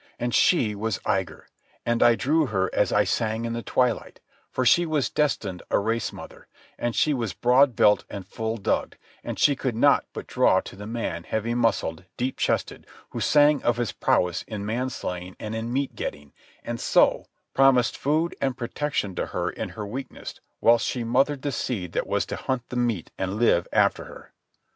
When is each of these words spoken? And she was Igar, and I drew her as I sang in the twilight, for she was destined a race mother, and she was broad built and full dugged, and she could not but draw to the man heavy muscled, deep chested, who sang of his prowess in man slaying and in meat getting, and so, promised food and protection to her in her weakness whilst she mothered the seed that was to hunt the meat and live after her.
And 0.17 0.33
she 0.33 0.73
was 0.73 0.97
Igar, 1.05 1.43
and 1.85 2.01
I 2.01 2.15
drew 2.15 2.47
her 2.47 2.71
as 2.73 2.91
I 2.91 3.03
sang 3.03 3.45
in 3.45 3.53
the 3.53 3.61
twilight, 3.61 4.19
for 4.49 4.65
she 4.65 4.83
was 4.83 5.11
destined 5.11 5.61
a 5.69 5.77
race 5.77 6.11
mother, 6.11 6.47
and 6.75 6.95
she 6.95 7.13
was 7.13 7.33
broad 7.33 7.75
built 7.75 8.03
and 8.09 8.25
full 8.25 8.57
dugged, 8.57 8.97
and 9.23 9.37
she 9.37 9.55
could 9.55 9.75
not 9.75 10.07
but 10.11 10.25
draw 10.25 10.59
to 10.61 10.75
the 10.75 10.87
man 10.87 11.23
heavy 11.23 11.53
muscled, 11.53 12.05
deep 12.17 12.37
chested, 12.37 12.87
who 13.11 13.19
sang 13.19 13.61
of 13.61 13.77
his 13.77 13.91
prowess 13.91 14.41
in 14.47 14.65
man 14.65 14.89
slaying 14.89 15.35
and 15.39 15.53
in 15.53 15.71
meat 15.71 15.93
getting, 15.93 16.33
and 16.63 16.79
so, 16.79 17.27
promised 17.53 17.95
food 17.95 18.35
and 18.41 18.57
protection 18.57 19.13
to 19.13 19.27
her 19.27 19.51
in 19.51 19.69
her 19.69 19.85
weakness 19.85 20.33
whilst 20.61 20.87
she 20.87 21.03
mothered 21.03 21.43
the 21.43 21.51
seed 21.51 21.91
that 21.91 22.07
was 22.07 22.25
to 22.25 22.35
hunt 22.35 22.67
the 22.69 22.75
meat 22.75 23.11
and 23.19 23.35
live 23.37 23.67
after 23.71 24.05
her. 24.05 24.33